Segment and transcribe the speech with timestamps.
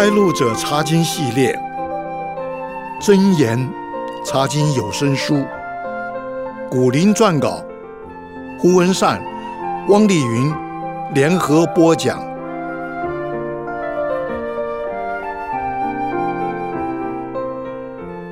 [0.00, 1.58] 开路者查经系列，
[3.00, 3.58] 真言
[4.24, 5.44] 查经有声书，
[6.70, 7.64] 古林撰稿，
[8.60, 9.20] 胡文善、
[9.88, 10.54] 汪丽云
[11.14, 12.20] 联合播讲。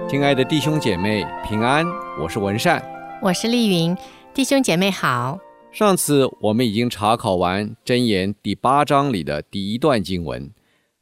[0.09, 1.85] 亲爱的弟兄姐妹平安，
[2.23, 2.80] 我是文善，
[3.21, 3.96] 我是丽云，
[4.33, 5.37] 弟兄姐妹好。
[5.73, 10.48] 上次我们已经查考完真言第八章里的第一段经文。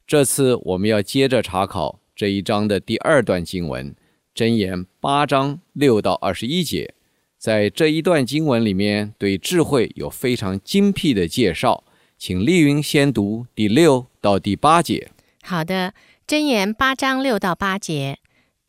[0.07, 3.95] 这次我们要接着查考这一章的第二段经文，
[4.35, 6.93] 箴言八章六到二十一节。
[7.39, 11.83] 在这一段经文里面，对智慧有非常精辟的介绍。
[12.19, 15.09] 请丽云先读第六到第八节。
[15.41, 15.95] 好的，
[16.27, 18.19] 箴言八章六到八节，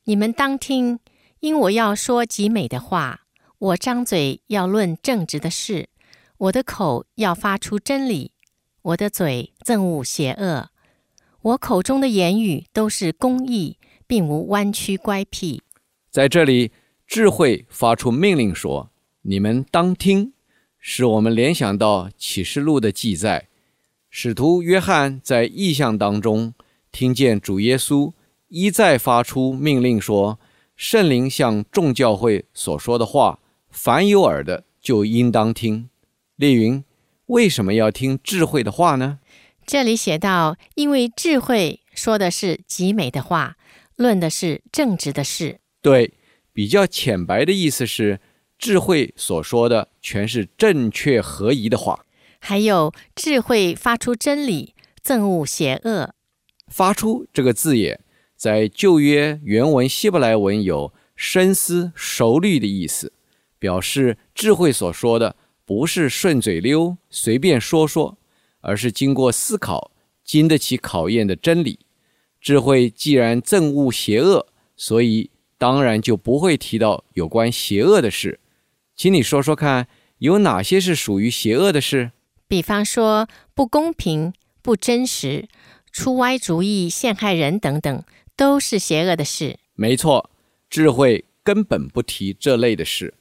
[0.05, 0.99] 你们当听，
[1.41, 3.27] 因我要说极美的话，
[3.59, 5.91] 我张嘴要论正直的事，
[6.39, 8.33] 我的口要发出真理，
[8.81, 10.71] 我的嘴憎恶邪恶。
[11.47, 15.63] 我口中的言语都是公义，并无弯曲乖僻。
[16.11, 16.73] 在这里，
[17.07, 18.91] 智慧发出命令说
[19.23, 20.33] ：“你们当听。”
[20.81, 23.47] 使我们联想到启示录的记载，
[24.11, 26.53] 使徒约翰在异象当中
[26.91, 28.13] 听见主耶稣
[28.49, 30.41] 一再发出命令说
[30.75, 33.39] ：“圣灵向众教会所说的话，
[33.71, 35.89] 凡有耳的就应当听。”
[36.35, 36.83] 丽云，
[37.27, 39.21] 为什么要听智慧的话呢？
[39.67, 43.57] 这里写到，因为智慧说的是极美的话，
[43.97, 45.59] 论的是正直的事。
[45.83, 46.15] 对，
[46.53, 48.21] 比较浅白的意思是，
[48.57, 52.05] 智慧所说的全是正确合宜的话。
[52.39, 54.73] 还有智慧发出真理，
[55.05, 56.15] 憎恶邪恶。
[56.69, 57.99] 发出这个字眼，
[58.37, 63.13] 在旧约原文希伯来文有深思熟虑的意思，
[63.59, 68.17] 表示智慧所说的不是顺嘴溜，随便说说。
[68.67, 69.93] 而是经过思考、
[70.25, 71.79] 经得起考验的真理。
[72.41, 78.41] 智慧既然憎恶邪恶，所以当然就不会提到有关邪恶的事。
[78.97, 79.87] 请你说说看，
[80.19, 82.11] 有哪些是属于邪恶的事？
[82.49, 84.33] 比方说不公平、
[84.63, 85.49] 不真实、
[85.93, 88.03] 出歪主意、陷害人等等，
[88.35, 89.61] 都是邪恶的事。
[89.75, 90.29] 没错，
[90.69, 93.15] 智慧根本不提这类的事。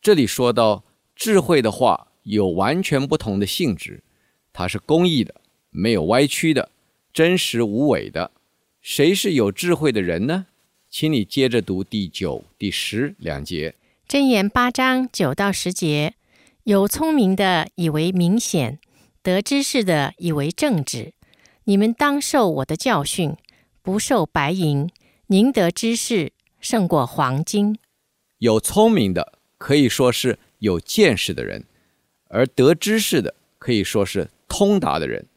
[0.00, 0.84] 这里说到
[1.16, 4.02] 智慧的话，有完全不同的性质。
[4.52, 5.34] 它是公义的，
[5.70, 6.70] 没有歪曲的，
[7.12, 8.30] 真实无伪的。
[8.80, 10.46] 谁是有智慧的人呢？
[10.90, 13.74] 请你接着读第九、第十两节。
[14.06, 16.14] 箴言八章九到十节：
[16.64, 18.78] 有聪明的以为明显，
[19.22, 21.14] 得知识的以为正直。
[21.64, 23.34] 你们当受我的教训，
[23.80, 24.90] 不受白银，
[25.28, 27.78] 宁得知识胜过黄金。
[28.38, 31.64] 有聪明的可以说是有见识的人，
[32.28, 34.28] 而得知识的可以说是。
[34.52, 35.28] 通达的人，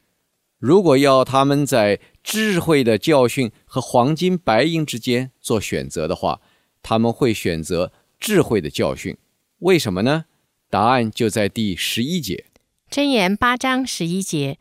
[0.58, 6.42] 如果要他们在智慧的教训和黄金白银之间做选择的话，
[6.82, 7.90] 他们会选择
[8.20, 9.16] 智慧的教训。
[9.60, 10.26] 为什么呢？
[10.68, 12.44] 答案就在第十一节。
[12.90, 14.58] 箴言八章十一节，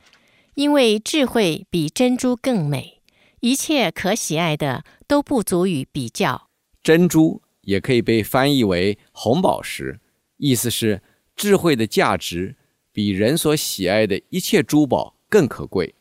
[0.54, 3.02] 因为智慧比珍珠更美，
[3.42, 6.48] 一切可喜爱的都不足以比较。
[6.82, 10.00] 珍珠也可以被翻译为红宝石，
[10.38, 11.02] 意思是
[11.36, 12.56] 智慧的价值。
[12.96, 15.94] 比人所喜爱的一切珠宝更可贵，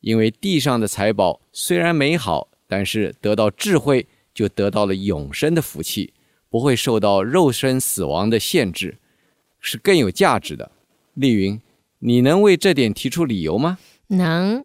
[0.00, 6.14] 因为地上的财宝虽然美好，但是得到智慧就得到了永生的福气，
[6.48, 8.98] 不会受到肉身死亡的限制，
[9.58, 10.70] 是更有价值的。
[11.14, 11.60] 丽云，
[11.98, 13.78] 你能为这点提出理由吗？
[14.06, 14.64] 能，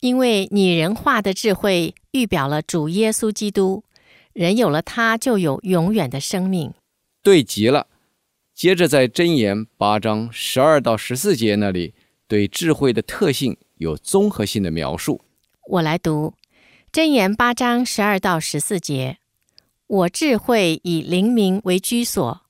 [0.00, 3.84] 因为拟人化的智慧预表了主耶稣基督，
[4.34, 6.74] 人有了他就有永远的生命。
[7.22, 7.86] 对极了。
[8.62, 11.94] 接着，在箴言八章十二到十四节那里，
[12.28, 15.20] 对智慧的特性有综合性的描述。
[15.66, 16.34] 我来读
[16.92, 19.18] 箴言八章十二到十四节：
[19.88, 22.42] 我智慧以灵明为居所，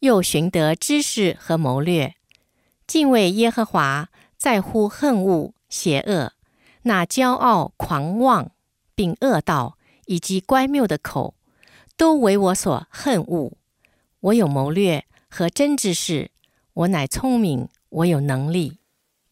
[0.00, 2.16] 又寻得知识和谋略。
[2.86, 6.34] 敬畏耶和华，在乎恨恶邪恶。
[6.82, 8.50] 那骄傲狂妄
[8.94, 11.34] 并恶道以及乖谬的口，
[11.96, 13.56] 都为我所恨恶。
[14.20, 15.06] 我有谋略。
[15.28, 16.30] 和真知识，
[16.72, 18.78] 我乃聪明，我有能力。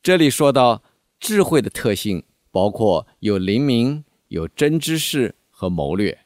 [0.03, 0.83] 这里说到
[1.19, 6.19] 智慧的特性，包括有灵明、有真知识和谋略。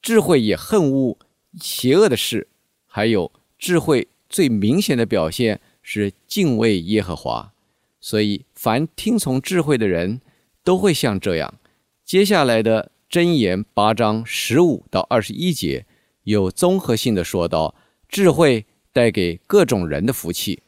[0.00, 1.18] 智慧也恨恶
[1.60, 2.48] 邪恶的事，
[2.86, 7.52] 还有智慧最明显的表现是敬畏耶和华。
[8.00, 10.20] 所以，凡听从智慧的人
[10.62, 11.54] 都会像这样。
[12.04, 15.84] 接下来的箴言八章十五到二十一节，
[16.24, 17.74] 有综合性的说到
[18.08, 18.66] 智慧。
[18.92, 20.62] 带给各种人的福气。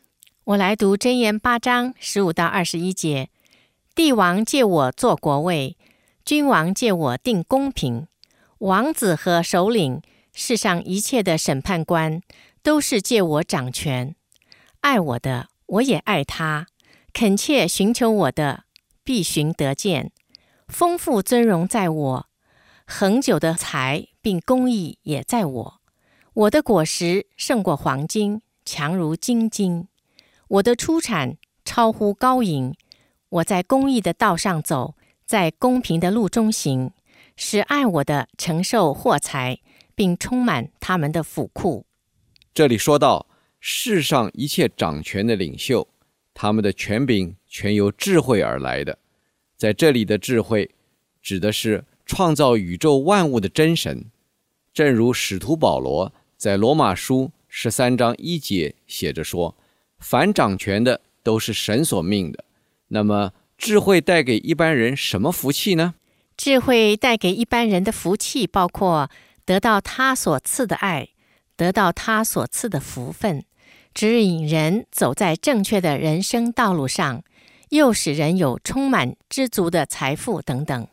[0.45, 3.31] 我来读箴言八章十五到二十一节：
[3.95, 5.77] 帝王借我做国位，
[6.25, 8.07] 君王借我定公平，
[8.59, 10.03] 王子和首领，
[10.33, 12.21] 世上一切的审判官，
[12.63, 14.15] 都是借我掌权。
[14.81, 16.67] 爱我的，我也爱他；
[17.13, 18.65] 恳切寻求我的，
[19.05, 20.11] 必寻得见。
[20.67, 22.27] 丰富尊荣在我，
[22.87, 25.82] 恒久的财并公义也在我。
[26.35, 29.87] 我的果实胜过黄金，强如精金。
[30.49, 32.75] 我的出产超乎高银。
[33.29, 34.95] 我在公益的道上走，
[35.27, 36.91] 在公平的路中行，
[37.37, 39.59] 使爱我的承受货财，
[39.95, 41.85] 并充满他们的府库。
[42.55, 43.27] 这里说到
[43.61, 45.87] 世上一切掌权的领袖，
[46.33, 48.99] 他们的权柄全由智慧而来的。
[49.59, 50.71] 在这里的智慧，
[51.21, 54.07] 指的是创造宇宙万物的真神。
[54.73, 56.11] 正如使徒保罗
[56.43, 59.57] 在罗马书十三章一节写着说
[60.01, 62.45] ：“凡掌权的都是神所命的。”
[62.91, 65.95] 那么，智慧带给一般人什么福气呢？
[66.37, 69.09] 智慧带给一般人的福气，包括
[69.45, 71.11] 得到他所赐的爱，
[71.55, 73.45] 得到他所赐的福分，
[73.95, 77.23] 指引人走在正确的人生道路上。
[77.69, 80.89] 又使人有充满知足的财富等等，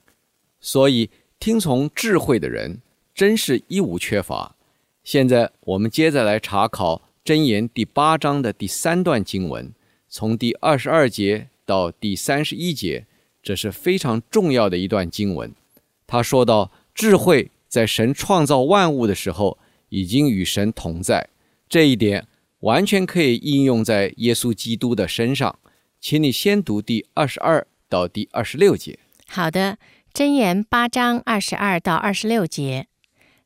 [0.60, 1.10] 所以
[1.40, 2.84] 听从智慧的人
[3.16, 4.56] 真是一无缺乏。
[5.04, 9.74] 现在我们接着来查考箴言第八章的第三段经文，
[10.07, 13.06] 从第二十二节到第三十一节，
[13.42, 15.54] 这是非常重要的一段经文。
[16.06, 19.57] 他说到，智慧在神创造万物的时候
[19.90, 21.30] 已经与神同在，
[21.68, 22.28] 这一点
[22.60, 25.57] 完全可以应用在耶稣基督的身上。
[26.02, 28.98] 请你先读第二十二到第二十六节。
[29.28, 29.78] 好的，
[30.13, 32.88] 箴言八章二十二到二十六节，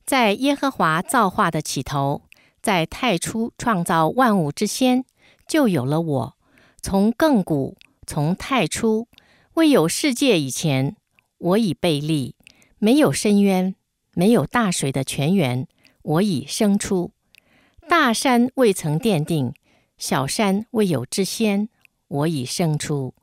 [0.06, 2.24] 在耶和华造化的起头，
[2.62, 5.06] 在太初创造万物之先，
[5.48, 6.38] 就有了我。
[6.82, 9.08] 从亘古，从太初，
[9.54, 10.98] 未有世界以前，
[11.38, 12.36] 我已被立；
[12.80, 13.76] 没有深渊，
[14.14, 15.68] 没有大水的泉源，
[16.02, 17.12] 我已生出。
[17.88, 19.54] 大山未曾奠定，
[19.98, 21.70] 小山未有之先。
[22.10, 23.16] 我已生出，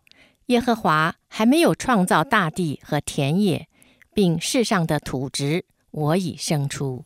[0.47, 3.69] 耶和华还没有创造大地和田野，
[4.13, 5.67] 并世上的土质。
[5.91, 7.05] 我已生出。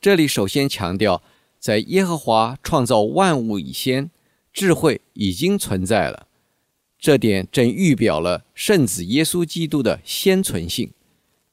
[0.00, 1.22] 这里首先强调，
[1.58, 4.10] 在耶和华创造万物以先，
[4.52, 6.28] 智慧已经存在了。
[6.98, 10.92] 这点正预表了圣子耶稣基督的先存性。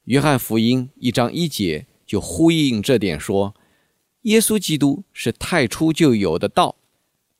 [0.04, 3.54] 约翰福音一章一节就呼应这点说：
[4.22, 6.76] 耶稣基督是太初就有的道，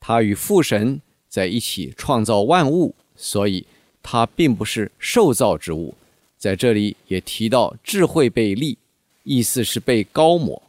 [0.01, 1.01] 他与父神。
[1.29, 3.67] 在一起创造万物，所以
[4.03, 5.95] 他并不是受造之物。
[6.37, 8.77] 在这里也提到智慧被立，
[9.23, 10.63] 意思是被高抹。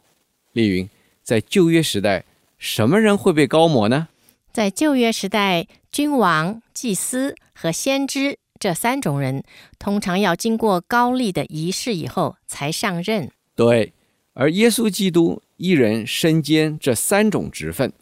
[0.52, 0.88] 丽云，
[1.22, 2.24] 在旧约时代，
[2.58, 4.08] 什么人会被高抹呢？
[4.52, 9.42] 在旧约时代，君王、祭司和先知这三种人，
[9.78, 13.30] 通常要经过高丽的仪式以后才上任。
[13.56, 13.92] 对，
[14.32, 17.92] 而耶稣基督一人身兼这三种职分，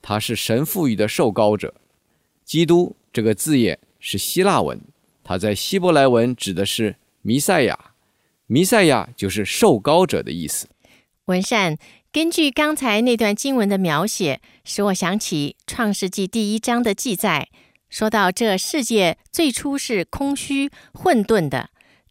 [0.00, 1.74] 他是神赋予的受膏者。
[2.44, 4.80] 基督这个字眼是希腊文，
[5.24, 7.76] 它在希伯来文指的是弥赛亚，
[8.48, 10.68] 弥赛亚就是受膏者的意思。
[11.24, 11.76] 文善，
[12.12, 17.48] 根据刚才那段经文的描写，使我想起创世纪第一章的记载，
[17.90, 21.70] 说到这世界最初是空虚混沌的，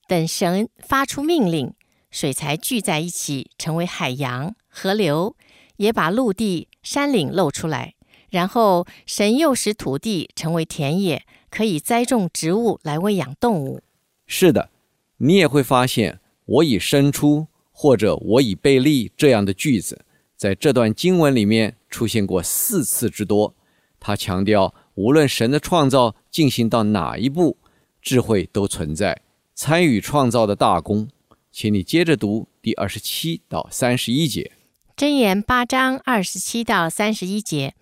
[0.09, 1.73] 等神发出命令，
[2.11, 5.37] 水才聚在一起成为海洋、河流，
[5.77, 7.93] 也把陆地、山岭露出来。
[8.29, 13.81] 然后，神又使土地成为田野，可以栽种植物来喂养动物。
[14.27, 14.69] 是的，
[15.17, 20.05] 你也会发现“我已生出”或者“我已被立”这样的句子，
[20.37, 23.53] 在这段经文里面出现过四次之多。
[23.99, 27.57] 他强调，无论神的创造进行到哪一步，
[28.01, 29.21] 智慧都存在，
[29.53, 31.07] 参与创造的大功。
[31.51, 34.51] 请你接着读第二十七到三十一节，
[35.01, 37.73] 《箴言》八章二十七到三十一节。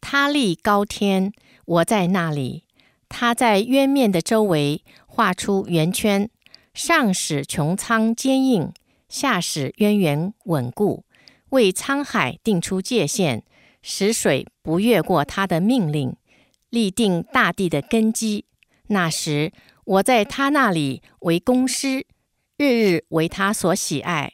[0.00, 1.32] 他立高天，
[1.64, 2.64] 我在那里；
[3.08, 6.28] 他在渊面的周围画出圆圈，
[6.74, 8.72] 上使穹苍坚硬，
[9.08, 11.04] 下使渊源稳固，
[11.50, 13.44] 为沧海定出界限，
[13.80, 16.16] 使水不越过他的命令，
[16.70, 18.44] 立定大地的根基。
[18.88, 19.52] 那时，
[19.84, 22.06] 我在他那里为公师，
[22.58, 24.32] 日日为他所喜爱，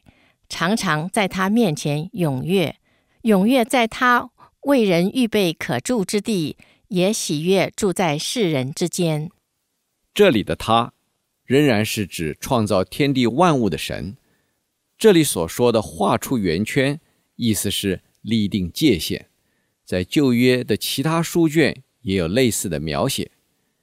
[0.49, 2.77] 常常在他面前踊跃，
[3.23, 4.31] 踊跃在他。
[4.65, 9.31] 为人预备可住之地，也喜悦住在世人之间。
[10.13, 10.93] 这里的他，
[11.51, 14.17] 仍然是指创造天地万物的神。
[14.97, 17.01] 这里所说的画出圆圈，
[17.35, 19.27] 意思是立定界限。
[19.85, 23.33] 在旧约的其他书卷也有类似的描写，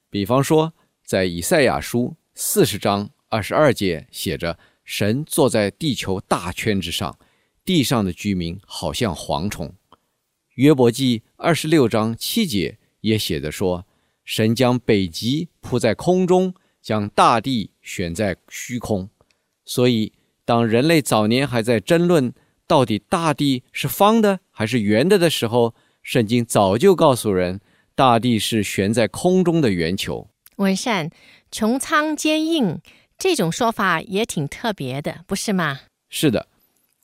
[0.10, 7.20] 比方说在以赛亚书四十章二十二节写着：“神坐在地球大圈之上，
[7.66, 9.76] 地上的居民好像蝗虫。”
[10.56, 13.86] 约伯记二十六章七节也写着说
[14.24, 16.56] ：“神将北极铺在空中，
[16.88, 19.10] 将大地悬在虚空。”
[19.68, 20.14] 所以，
[20.46, 22.34] 当人类早年还在争论
[22.66, 27.60] 到底大地是方的还是圆的的时候，圣经早就告诉人，
[27.94, 30.30] 大地是悬在空中的圆球。
[30.56, 31.12] 文善，
[31.52, 32.80] 穹苍坚硬，
[33.18, 35.82] 这种说法也挺特别的，不是吗？
[36.08, 36.48] 是的，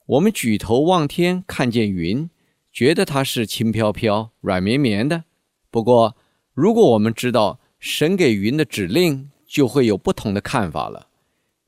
[0.05, 2.29] 我们举头望天，看见云，
[2.71, 5.25] 觉得它是轻飘飘、软绵绵的。
[5.69, 6.15] 不过，
[6.53, 11.09] 如果我们知道神给云的指令，就会有不同的看法了。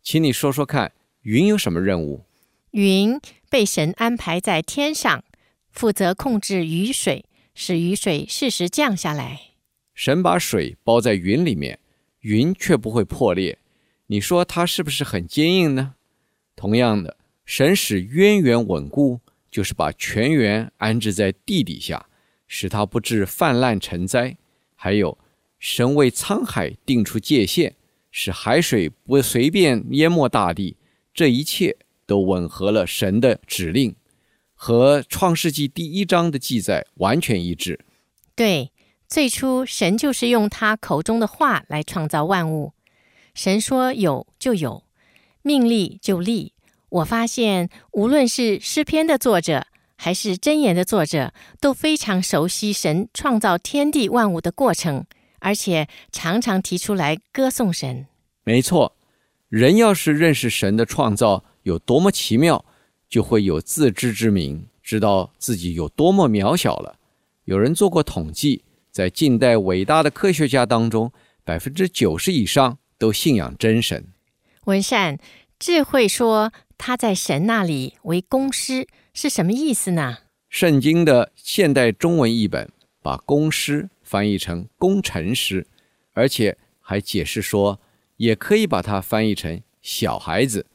[0.01, 2.25] 请你说说看，云有什么任务？
[2.71, 5.23] 云被神安排在天上，
[5.69, 9.51] 负责控制雨水，使雨水适时降下来。
[9.93, 11.77] 神把水包在云里面，
[12.21, 13.59] 云却不会破裂。
[14.07, 15.93] 你说它是不是很坚硬呢？
[16.55, 17.15] 同样的，
[17.45, 19.19] 神使渊源稳固，
[19.51, 22.07] 就是把泉源安置在地底下，
[22.47, 24.35] 使它不致泛滥成灾。
[24.73, 25.15] 还有，
[25.59, 27.73] 神为沧海定出界限，
[28.11, 30.77] 使海水不随便淹没大地。
[31.13, 33.95] 这一切都吻合了神的指令，
[34.53, 37.79] 和创世纪第一章的记载完全一致。
[38.35, 38.71] 对。
[39.07, 42.73] 最初，神就是用他口中的话来创造万物。
[43.35, 44.83] 神说有就有，
[45.43, 46.53] 命立就立。
[46.89, 51.31] 我发现，无论是诗篇的作者，还是箴言的作者，
[51.61, 55.05] 都非常熟悉神创造天地万物的过程，
[55.39, 58.07] 而且常常提出来歌颂神。
[58.43, 58.95] 没错，
[59.49, 62.63] 人要是认识神的创造有多么奇妙，
[63.09, 66.97] 就会有自知之明，知道自己有多么渺小了。
[67.45, 68.63] 有人做过统计。
[68.91, 71.11] 在近代伟大的科学家当中，
[71.43, 74.05] 百分之九十以上都信仰真神。
[74.63, 75.19] 文善，
[75.59, 80.19] 智慧说他在神那里为公师是什么意思呢？
[80.47, 85.67] 圣经的现代中文译本把公师翻译成工程师，
[86.13, 87.81] 而且还解释说，
[88.15, 90.65] 也可以把它翻译成小孩子。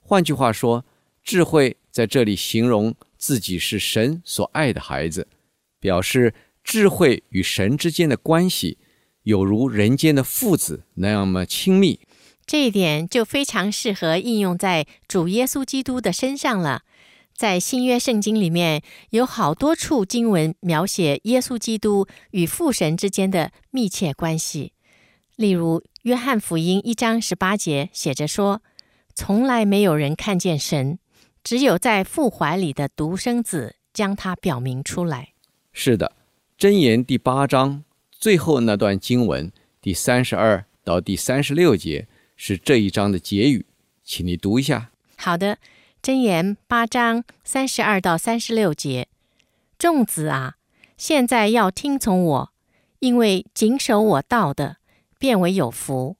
[0.00, 0.84] 换句话说，
[1.22, 5.26] 智慧在这里形容自己是神所爱的孩子，
[5.78, 6.34] 表示。
[6.62, 8.76] 智慧与神之间的关系，
[9.22, 12.00] 有如人间的父子那样么亲密。
[12.44, 16.82] 这一点就非常适合应用在主耶稣基督的身上了。
[17.40, 18.82] 在新约圣经里面，
[19.12, 24.74] 有好多处经文描写耶稣基督与父神之间的密切关系。
[25.36, 28.60] 例如，约翰福音一章十八节写着说
[29.16, 30.98] ：“从来没有人看见神，
[31.42, 35.30] 只有在父怀里的独生子将他表明出来。”
[35.72, 36.12] 是的。
[36.58, 42.06] 箴言第八章最后那段经文，第三十二到第三十六节
[42.36, 43.64] 是这一章的结语，
[44.04, 44.90] 请你读一下。
[45.16, 45.56] 好的，
[46.02, 49.08] 箴言八章三十二到三十六节，
[49.78, 50.54] 众子啊，
[50.96, 52.52] 现在要听从我，
[53.00, 54.78] 因为谨守我道的，
[55.18, 56.16] 变为有福；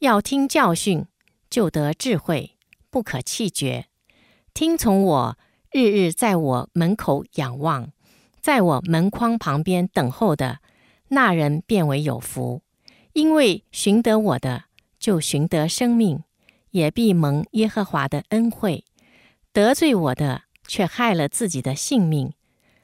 [0.00, 1.06] 要听教训，
[1.48, 2.58] 就得智慧，
[2.90, 3.86] 不可弃绝。
[4.52, 5.38] 听从我，
[5.70, 7.90] 日日在我门口仰望。
[8.42, 10.58] 在我门框旁边等候的
[11.08, 12.60] 那人便为有福，
[13.14, 14.64] 因为寻得我的
[14.98, 16.22] 就寻得生命，
[16.72, 18.84] 也必蒙耶和华的恩惠。
[19.52, 22.32] 得罪我的却害了自己的性命，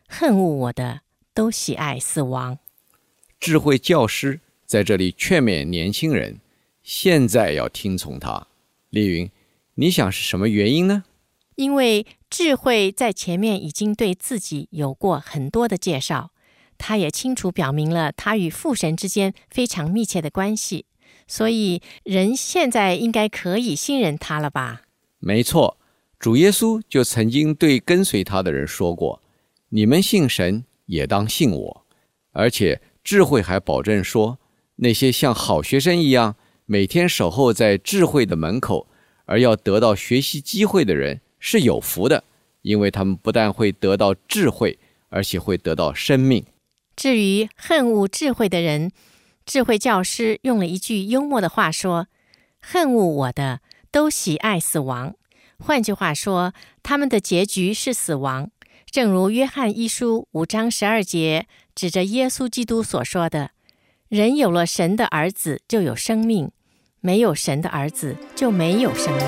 [0.07, 1.01] 恨恶我的
[1.33, 2.59] 都喜爱死亡。
[3.41, 6.41] 智慧教师在这里劝勉年轻人，
[6.83, 8.49] 现在要听从他。
[8.91, 9.31] 丽云，
[9.77, 11.05] 你想是什么原因呢？
[11.55, 16.33] 因为智慧在前面已经对自己有过很多的介绍，
[16.77, 20.85] 他也清楚表明了他与父神之间非常密切的关系，
[21.27, 24.83] 所以人现在应该可以信任他了吧？
[25.19, 25.78] 没错，
[26.19, 29.23] 主耶稣就曾经对跟随他的人说过
[29.71, 31.87] ：“你们信神，也当信我。”
[32.33, 34.39] 而且智慧还保证说，
[34.77, 38.89] 那些像好学生一样每天守候在智慧的门口，
[39.27, 41.21] 而要得到学习机会的人。
[41.41, 42.25] 是有福的，
[42.63, 44.77] 因为他们不但会得到智慧，
[45.09, 46.45] 而且会得到生命。
[46.97, 48.91] 至于恨恶智慧的人，
[49.47, 52.09] 智慧教师用了一句幽默的话说
[52.61, 53.61] ：“恨恶我的
[53.93, 55.15] 都喜爱死亡。”
[55.59, 58.51] 换句话说，他们的结局是死亡。
[58.91, 63.51] 正如约翰一书五章十二节指着耶稣基督所说的
[64.09, 66.49] ：“人有了神的儿子，就有生命；
[67.01, 69.27] 没有神的儿子，就没有生命。”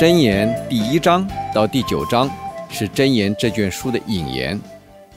[0.00, 2.26] 箴言第一章到第九章
[2.70, 4.58] 是箴言这卷书的引言。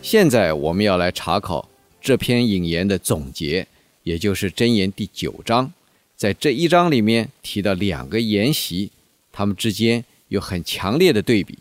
[0.02, 1.70] 现在我们要来查考
[2.02, 3.66] 这篇引言的总结，
[4.04, 5.72] 也就是箴言第九章。
[6.18, 8.92] 在这一章里面提到两个筵席，
[9.32, 11.60] 他们之间有很强烈的对比。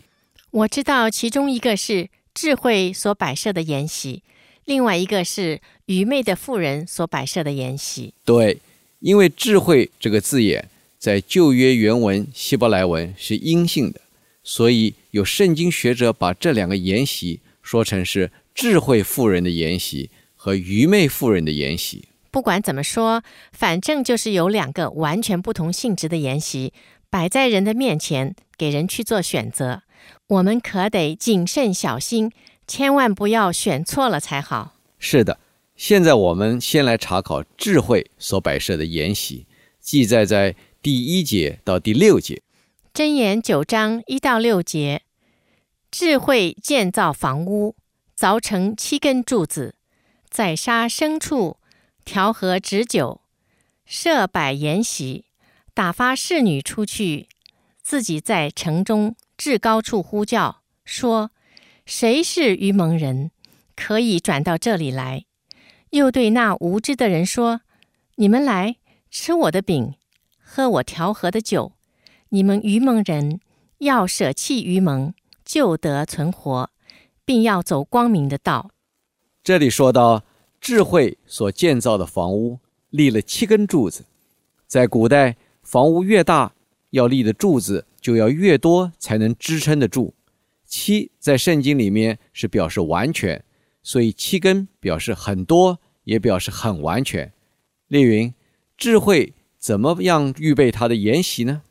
[0.50, 4.24] 我知道其中一个是智慧所摆设的筵席，
[4.64, 8.12] 另外一个是愚昧的妇人所摆设的筵席。
[8.24, 8.58] 对，
[8.98, 10.68] 因为“智慧”这个字眼
[11.02, 14.00] 在旧约原文希伯来文是阴性的，
[14.44, 22.04] 所以有圣经学者把这两个筵席说成是智慧妇人的筵席和愚昧妇人的筵席。
[22.30, 26.72] 不管怎么说，反正就是有两个完全不同性质的筵席
[27.10, 29.82] 摆在人的面前，给人去做选择。
[30.28, 32.30] 我们可得谨慎小心，
[32.68, 34.76] 千万不要选错了才好。
[35.00, 35.40] 是的，
[35.74, 39.46] 现在我们先来查考智慧所摆设的筵席，
[39.80, 42.42] 记载在第一节到第六节。
[42.92, 45.02] 箴言九章一到六节：
[45.92, 47.76] 智慧建造房屋，
[48.18, 49.76] 凿成七根柱子，
[50.28, 51.58] 宰杀牲畜。
[52.04, 53.20] 调和脂酒，
[53.86, 55.26] 设摆筵席，
[55.72, 57.28] 打发侍女出去，
[57.80, 61.30] 自己在城中至高处呼叫，说
[61.86, 63.30] ：“谁是愚蒙人，
[63.76, 65.26] 可以转到这里来？”
[65.90, 67.60] 又对那无知的人说
[68.16, 69.94] ：“你们来吃我的饼，
[70.54, 71.72] 喝我调和的酒。
[72.28, 73.40] 你们愚蒙人
[73.78, 75.14] 要舍弃愚蒙，
[75.46, 76.68] 就得存活，
[77.24, 78.70] 并要走光明的道。”
[79.42, 80.24] 这里说到。
[80.60, 84.04] 智慧所建造的房屋立了七根柱子，
[84.68, 86.54] 在古代，房屋越大，
[86.90, 90.14] 要立的柱子就要越多，才能支撑得住。
[90.64, 93.44] 七在圣经里面是表示完全，
[93.82, 97.32] 所以七根表示很多，也表示很完全。
[97.88, 98.32] 例云，
[98.76, 101.62] 智慧怎么样预备他的筵席呢？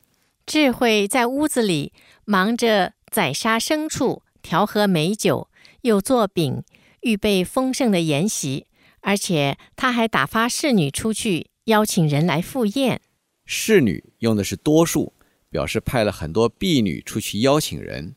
[0.46, 1.92] 智慧在屋子里
[2.24, 5.50] 忙着宰杀牲畜，调和美酒，
[5.82, 6.64] 又做饼，
[7.02, 8.66] 预备丰盛的筵席。
[9.02, 13.02] 而且他还打发侍女出去邀请人来赴宴。
[13.46, 15.12] 侍女用的是多数，
[15.50, 18.16] 表示派了很多婢女出去邀请人。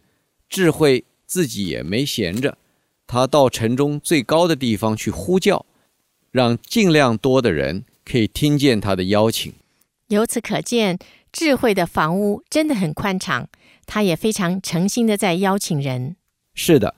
[0.48, 2.56] 智慧自己也没闲着，
[3.08, 5.66] 他到城中最高的地方去呼叫，
[6.30, 9.52] 让尽量多的人可以听见他的邀请。
[10.08, 10.98] 由此可见，
[11.32, 13.48] 智慧的房屋真的很宽敞，
[13.86, 16.16] 他也非常诚心的在邀请人。
[16.54, 16.94] 是的，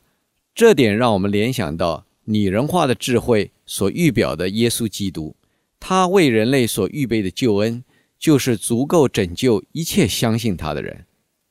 [0.55, 3.53] 这点让我们联想到拟人化的智慧。
[3.69, 5.35] 所预表的耶稣基督，
[5.81, 7.83] 他为人类所预备的救恩，
[8.16, 11.05] 就是足够拯救一切相信他的人。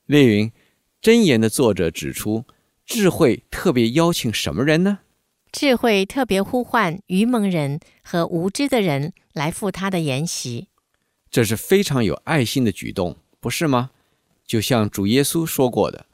[0.06, 0.50] 列云
[1.02, 2.44] 箴言的作者指出，
[2.86, 5.00] 智慧特别邀请什么人呢？
[5.52, 10.68] 智慧特别呼唤愚蒙人和无知的人来赴他的筵席，
[11.30, 13.90] 这是非常有爱心的举动，不是吗？
[14.46, 16.06] 就像主耶稣说过的，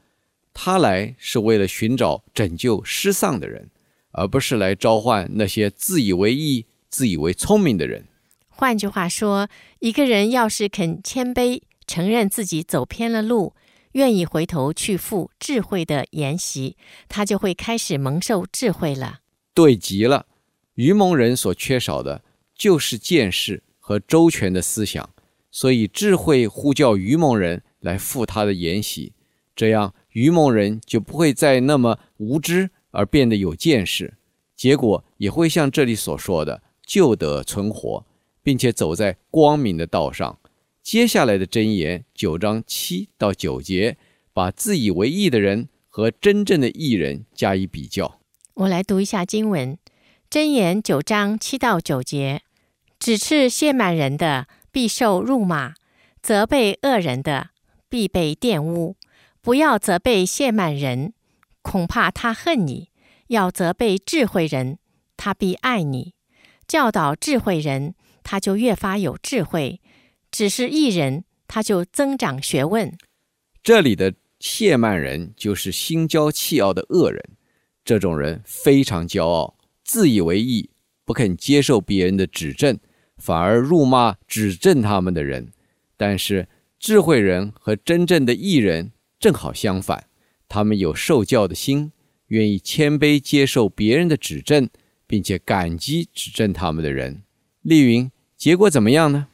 [0.53, 3.69] 他来是为了寻找拯救失丧的人。
[4.15, 8.05] 而不是来召唤那些自以为意、自以为聪明的人。
[8.47, 9.49] 换句话说，
[9.79, 13.55] 一个人要是肯谦卑，承认自己走偏了路，
[13.93, 16.77] 愿意回头去赴智慧的研习，
[17.09, 19.21] 他就会开始蒙受智慧了。
[19.55, 20.27] 对极了，
[20.75, 22.23] 愚蒙人所缺少的
[22.55, 25.09] 就是见识和周全的思想，
[25.51, 29.11] 所以智慧呼叫愚蒙人来赴他的筵席，
[29.53, 32.69] 这样愚蒙人就不会再那么无知。
[32.95, 34.13] 而变得有见识，
[34.55, 38.05] 结果也会像这里所说的，就得存活，
[38.43, 40.37] 并且走在光明的道上。
[40.83, 43.97] 接下来的箴言九章七到九节，
[44.31, 48.19] 把自以为义的人和真正的义人加以比较。
[48.53, 49.75] 我来读一下经文：
[50.29, 52.43] 箴言九章七到九节，
[53.03, 55.73] 指斥亵慢人的必受辱骂，
[56.21, 57.49] 责备恶人的
[57.89, 58.95] 必被玷污。
[59.41, 61.13] 不要责备亵慢人。
[61.61, 62.91] 恐怕他恨你，
[63.27, 64.77] 要责备智慧人，
[65.17, 66.13] 他必爱你；
[66.65, 69.81] 教导智慧人，他就越发有智慧；
[70.31, 72.97] 只是一人，他就增长学问。
[73.61, 77.21] 这里的亵慢人就是心骄气傲的恶人，
[77.83, 80.69] 这种人非常骄傲，自以为意，
[81.03, 82.79] 不肯接受别人的指正，
[83.23, 85.53] 反而辱骂指正他们的人。
[85.95, 90.07] 但是智慧人和真正的义人正好相反。
[90.49, 91.93] 他们有受教的心，
[92.27, 94.69] 愿意谦卑接受别人的指正，
[95.07, 97.23] 并且感激指正他们的人。
[97.61, 99.27] 丽云，结果怎么样呢？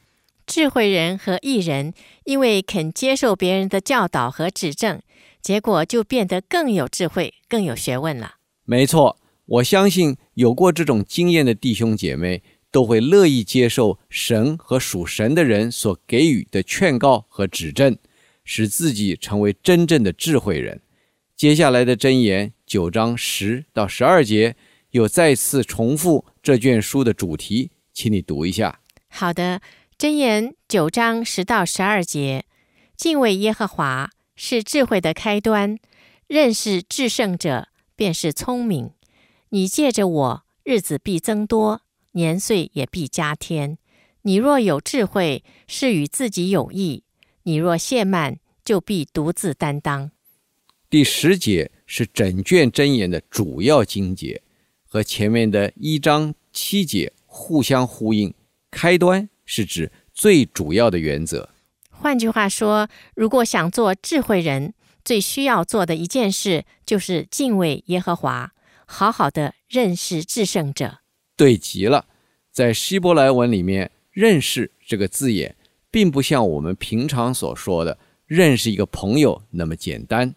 [0.46, 1.94] 智慧人和艺人
[2.26, 5.02] 因为肯接受别人的教导和指正，
[5.42, 8.36] 结果就变得更有智慧、更有学问了。
[8.66, 17.98] 没错，我相信有过这种经验的弟兄姐妹都会乐意接受神和属神的人所给予的劝告和指正。
[18.52, 20.82] 使自己成为真正的智慧人。
[21.36, 24.56] 接下来的箴言九章十到十二节
[24.90, 28.80] 又再次重复这卷书的主题，请你读一下。
[29.08, 29.62] 好的，
[30.00, 32.46] 箴言九章十到十二节，
[32.98, 35.78] 敬畏耶和华是智慧的开端，
[36.26, 38.90] 认识至圣者便是聪明。
[39.50, 43.78] 你借着我，日子必增多，年岁也必加添。
[44.24, 47.04] 你若有智慧，是与自己有益；
[47.44, 50.12] 你若懈慢，就必独自担当。
[50.90, 54.42] 第十节是整卷箴言的主要经节，
[54.84, 58.34] 和前面的一章七节互相呼应。
[58.72, 61.50] 开端是指最主要的原则。
[61.90, 68.54] 换句话说，如果想做智慧人，最需要做的一件事就是敬畏耶和华，
[68.86, 70.99] 好好的认识至圣者。
[71.40, 72.06] 对极了，
[72.52, 73.90] 在希伯来文里面。
[74.12, 75.56] 认识这个字眼，
[75.90, 80.36] 并不像我们平常所说的认识一个朋友那么简单。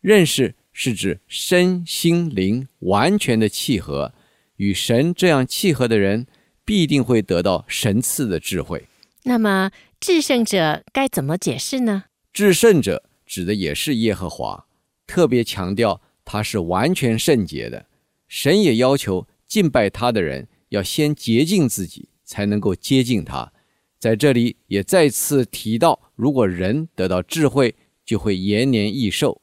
[0.00, 4.12] 认识是指身心灵完全的契合，
[4.56, 6.28] 与神这样契合的人，
[6.64, 8.84] 必定会得到神赐的智慧。
[9.24, 12.04] 那么，至圣者该怎么解释呢？
[12.32, 14.66] 至圣者指的也是耶和华，
[15.08, 17.86] 特别强调他是完全圣洁的。
[18.28, 22.08] 神也要求敬拜他的人要先洁净自己。
[22.26, 23.52] 才能够接近他，
[23.98, 29.42] 在这里也再次提到，如果人得到智慧，就会延年益寿。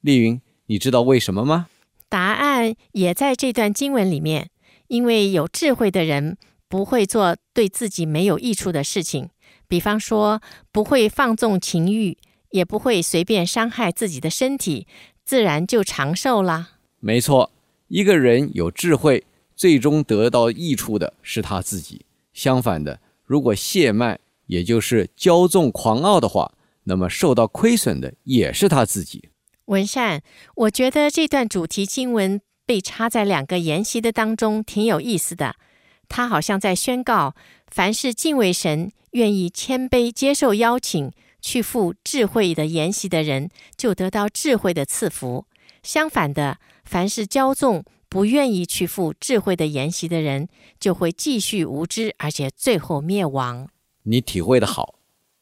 [0.00, 1.68] 丽云，你知道为什么吗？
[2.08, 4.48] 答案也在这段经文里面，
[4.88, 6.38] 因为有智慧的人
[6.70, 9.28] 不会做对自己没有益处的事情，
[9.68, 10.40] 比方说
[10.72, 12.16] 不会放纵情欲，
[12.52, 14.86] 也不会随便伤害自己的身体，
[15.22, 16.70] 自然就长寿了。
[16.98, 17.52] 没错，
[17.88, 19.22] 一个人有智慧，
[19.54, 22.04] 最终得到益处的是他自己。
[22.32, 26.52] 相反的，如果懈慢，也就是骄纵狂傲的话，
[26.84, 29.28] 那么受到亏损的也是他自己。
[29.66, 30.22] 文善，
[30.56, 35.56] 我觉得这段主题经文被插在两个研习的当中，挺有意思的。
[36.08, 37.34] 他好像在宣告，
[37.68, 45.46] 凡是敬畏神、愿意谦卑接受邀请去赴智慧的研习的人，就得到智慧的赐福；
[45.82, 50.46] 相反的，凡是骄纵，不愿意去赴智慧的研习的人，
[50.78, 53.70] 就会继续无知，而且最后灭亡。
[54.02, 54.96] 你体会得好。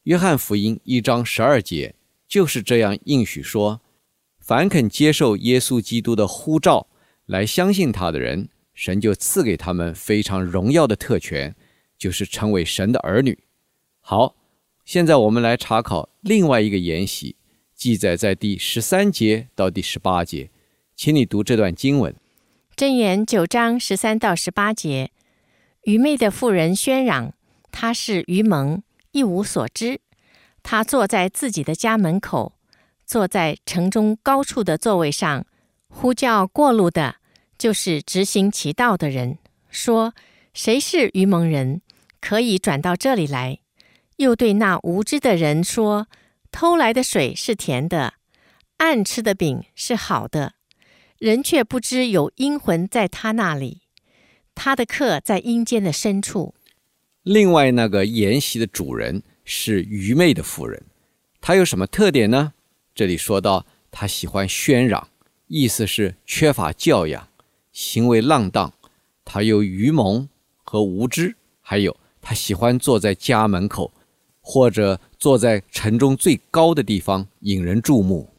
[0.05, 1.97] 约翰福音一章十二节
[2.29, 3.81] 就是这样应许说：
[4.39, 6.87] 凡肯接受耶稣基督的呼召
[7.27, 11.57] 来相信他的人，神就赐给他们非常荣耀的特权，
[11.99, 13.37] 就是成为神的儿女。
[14.01, 14.37] 好，
[14.85, 17.35] 现在我们来查考另外一个研习，
[17.75, 20.51] 记载在第十三节到第十八节，
[20.95, 22.15] 请你读这段经文。
[22.81, 25.11] 箴言九章十三到十八节，
[25.83, 27.35] 愚昧的妇人喧嚷，
[27.71, 30.01] 她是愚蒙，一无所知。
[30.63, 32.55] 她坐在自己的家门口，
[33.05, 35.45] 坐在城中高处的座位上，
[35.89, 37.17] 呼叫过路的，
[37.59, 39.37] 就是执行其道的人，
[39.69, 40.15] 说：
[40.55, 41.83] 谁是愚蒙人，
[42.19, 43.59] 可以转到这里来？
[44.17, 46.07] 又对那无知的人说：
[46.51, 48.15] 偷来的水是甜的，
[48.79, 50.55] 暗吃的饼是好的。
[51.21, 53.83] 人却不知有阴魂在他那里，
[54.55, 56.55] 他的客在阴间的深处。
[57.23, 60.83] 另外，那个筵席的主人是愚昧的妇人，
[61.39, 62.55] 他有什么特点呢？
[62.95, 65.09] 这里说到，他喜欢喧嚷，
[65.47, 67.29] 意思是缺乏教养，
[67.71, 68.73] 行为浪荡。
[69.23, 70.27] 他有愚蒙
[70.65, 73.93] 和无知，还有他喜欢坐在家门口，
[74.41, 78.30] 或者坐在城中最高的地方，引人注目。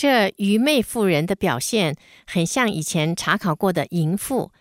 [0.00, 4.52] 这愚昧妇人的表现很像以前查考过的淫妇，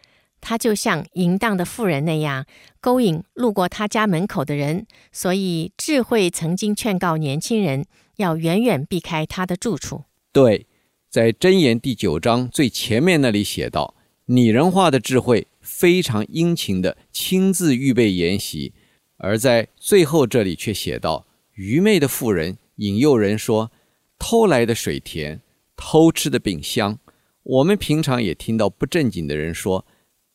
[0.42, 2.48] 她就像淫荡的妇人那样
[2.82, 4.88] 勾引路过她家门口的人。
[5.12, 10.06] 所以智慧曾经劝告年轻人要远远避开她的住处。
[10.32, 10.66] 对，
[11.08, 13.94] 在箴言第九章最前面那里写道：
[14.26, 18.74] 拟人化的智慧非常殷勤地亲自预备筵席，
[19.18, 23.72] 而在最后这里却写道：愚昧的妇人引诱人说。
[24.20, 25.42] 偷来的水甜，
[25.76, 27.00] 偷吃的饼香。
[27.44, 29.86] 我们平常也听到不正经的人说：“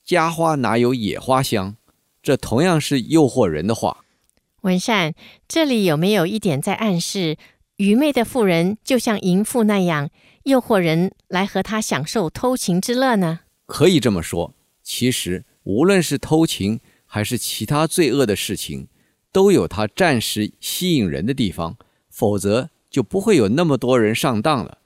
[0.03, 1.77] 家花哪有野花香？”
[2.23, 4.05] 这同样是诱惑人的话。
[4.63, 5.13] 文善，
[5.49, 7.37] 这里有没有一点在暗示，
[7.77, 10.09] 愚昧的妇人就像淫妇那样，
[10.45, 13.41] 诱惑人来和他享受偷情之乐呢？
[13.67, 14.55] 可以这么说。
[14.83, 18.89] 其实，无论是偷情还是其他罪恶的事情，
[19.33, 21.77] 都有它暂时吸引人的地方，
[22.09, 22.71] 否则。
[22.93, 24.79] 就不会有那么多人上当了，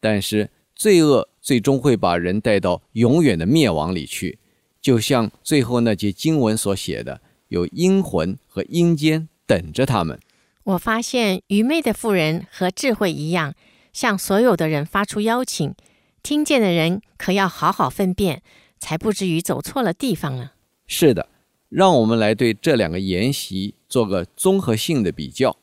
[0.00, 4.38] 但是罪恶最终会把人带到永远的灭亡里去，
[4.80, 10.18] 就像最后那节经文所写的，有阴魂和阴间等着他们。
[10.62, 13.54] 我发现愚昧的妇人和智慧一样，
[13.92, 15.74] 向所有的人发出邀请，
[16.22, 18.42] 听见的人可要好好分辨，
[18.78, 20.52] 才不至于走错了地方呢。
[20.86, 21.28] 是的，
[21.68, 25.56] 让我们来对这两个研习做个综合性的比较。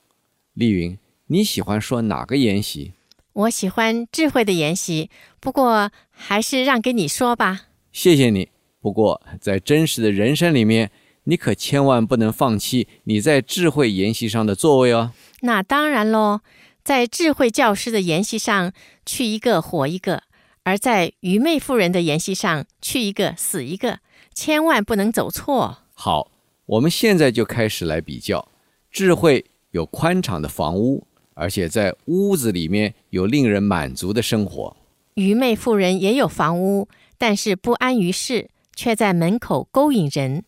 [0.52, 2.92] 丽云，你喜欢说哪个研习？
[3.32, 5.10] 我喜欢智慧的研习，
[5.40, 7.66] 不过还是让给你说吧。
[7.90, 8.50] 谢谢你。
[8.80, 10.92] 不过在真实的人生里面，
[11.24, 15.12] 你可千万不能放弃你在智慧研习上的座位哦。
[15.40, 16.40] 那当然喽，
[16.84, 18.72] 在智慧教师的研习上，
[19.04, 20.20] 去一个活一个；
[20.62, 23.98] 而在愚昧妇人的研习上，去一个死一个，
[24.32, 25.78] 千万不能走错。
[25.92, 26.30] 好，
[26.66, 28.48] 我们现在就开始来比较。
[28.90, 31.05] 智慧有宽敞的房屋，
[31.36, 34.76] 而且在屋子里面有令人满足的生活。
[35.14, 36.88] 愚昧妇人也有房屋。
[37.18, 40.44] 但是不安于室，却在门口勾引人。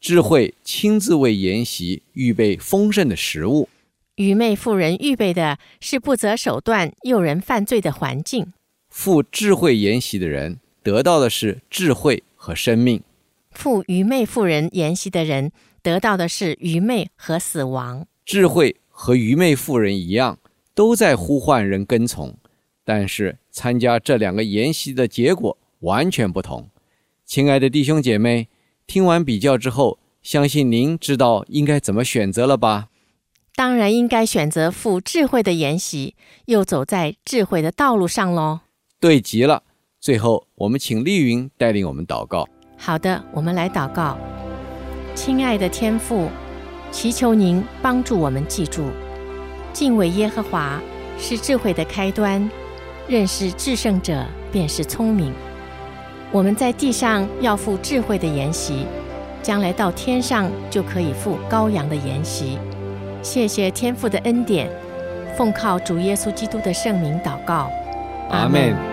[0.00, 3.68] 智慧亲自为筵席预备丰盛的食物，
[4.14, 8.52] 愚昧妇人预备的是不择手段诱人犯罪的环境。
[8.88, 13.02] 赴智慧筵席的人得到的是智慧和生命，
[13.50, 15.50] 赴愚昧妇人筵席的人
[15.82, 18.06] 得到的是愚昧和死亡。
[18.24, 20.38] 智慧和愚昧妇人一样，
[20.72, 22.36] 都在呼唤人跟从，
[22.84, 25.58] 但是参加这两个研习的结果。
[25.80, 26.68] 完全不同，
[27.24, 28.46] 亲爱的弟兄姐妹，
[28.86, 32.86] 听完比较之后，相信您知道应该怎么选择了吧？
[33.56, 38.60] 当然应该选择富智慧的研习，又走在智慧的道路上喽。
[39.00, 39.64] 对极了。
[40.00, 42.48] 最后，我们请丽云带领我们祷告。
[42.76, 44.16] 好的，我们来祷告。
[45.16, 46.28] 亲爱的天父，
[46.92, 48.84] 祈求您帮助我们记住，
[49.72, 50.78] 敬畏耶和华
[51.18, 52.48] 是智慧的开端，
[53.08, 55.32] 认识至圣者便是聪明。
[56.30, 58.86] 我们在地上要赴智慧的筵席，
[59.42, 62.58] 将来到天上就可以赴羔羊的筵席。
[63.22, 64.70] 谢谢天父的恩典，
[65.36, 67.70] 奉靠主耶稣基督的圣名祷告，
[68.28, 68.91] 阿门。